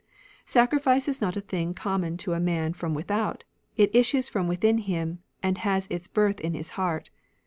"Sacrifice 0.47 1.07
is 1.07 1.21
not 1.21 1.37
a 1.37 1.41
thing 1.41 1.75
commg 1.75 2.17
to 2.17 2.33
a 2.33 2.39
man 2.39 2.73
from 2.73 2.95
without; 2.95 3.43
it 3.77 3.93
issues 3.95 4.29
from 4.29 4.47
within 4.47 4.79
him, 4.79 5.19
and 5.43 5.59
has 5.59 5.85
its 5.91 6.07
birth 6.07 6.39
in 6.39 6.55
his 6.55 6.71
heart. 6.71 7.11